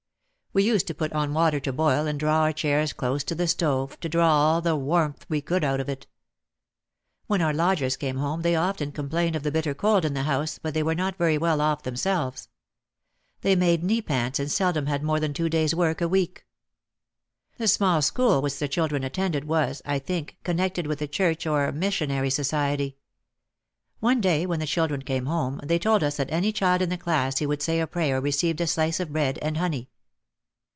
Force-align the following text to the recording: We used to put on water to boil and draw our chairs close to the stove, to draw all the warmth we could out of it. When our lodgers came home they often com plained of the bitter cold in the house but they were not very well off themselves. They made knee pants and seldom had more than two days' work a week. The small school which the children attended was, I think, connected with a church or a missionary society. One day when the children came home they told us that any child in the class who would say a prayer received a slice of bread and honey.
We 0.53 0.63
used 0.63 0.85
to 0.87 0.93
put 0.93 1.13
on 1.13 1.33
water 1.33 1.61
to 1.61 1.71
boil 1.71 2.05
and 2.05 2.19
draw 2.19 2.41
our 2.41 2.51
chairs 2.51 2.91
close 2.91 3.23
to 3.23 3.35
the 3.35 3.47
stove, 3.47 3.97
to 4.01 4.09
draw 4.09 4.27
all 4.35 4.59
the 4.61 4.75
warmth 4.75 5.25
we 5.29 5.39
could 5.39 5.63
out 5.63 5.79
of 5.79 5.87
it. 5.87 6.07
When 7.27 7.41
our 7.41 7.53
lodgers 7.53 7.95
came 7.95 8.17
home 8.17 8.41
they 8.41 8.57
often 8.57 8.91
com 8.91 9.07
plained 9.07 9.37
of 9.37 9.43
the 9.43 9.51
bitter 9.53 9.73
cold 9.73 10.03
in 10.03 10.13
the 10.13 10.23
house 10.23 10.59
but 10.61 10.73
they 10.73 10.83
were 10.83 10.93
not 10.93 11.15
very 11.15 11.37
well 11.37 11.61
off 11.61 11.83
themselves. 11.83 12.49
They 13.39 13.55
made 13.55 13.81
knee 13.81 14.01
pants 14.01 14.39
and 14.41 14.51
seldom 14.51 14.87
had 14.87 15.03
more 15.03 15.21
than 15.21 15.33
two 15.33 15.47
days' 15.47 15.73
work 15.73 16.01
a 16.01 16.07
week. 16.09 16.45
The 17.57 17.65
small 17.69 18.01
school 18.01 18.41
which 18.41 18.59
the 18.59 18.67
children 18.67 19.05
attended 19.05 19.45
was, 19.45 19.81
I 19.85 19.99
think, 19.99 20.35
connected 20.43 20.85
with 20.85 21.01
a 21.01 21.07
church 21.07 21.47
or 21.47 21.63
a 21.63 21.71
missionary 21.71 22.29
society. 22.29 22.97
One 24.01 24.19
day 24.19 24.45
when 24.45 24.59
the 24.59 24.65
children 24.67 25.01
came 25.03 25.27
home 25.27 25.61
they 25.65 25.79
told 25.79 26.03
us 26.03 26.17
that 26.17 26.29
any 26.29 26.51
child 26.51 26.81
in 26.81 26.89
the 26.89 26.97
class 26.97 27.39
who 27.39 27.47
would 27.47 27.61
say 27.61 27.79
a 27.79 27.87
prayer 27.87 28.19
received 28.19 28.59
a 28.59 28.67
slice 28.67 28.99
of 28.99 29.13
bread 29.13 29.39
and 29.41 29.55
honey. 29.55 29.87